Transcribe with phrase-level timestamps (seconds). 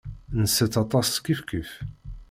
[0.41, 1.71] Nsett aṭas kifkif.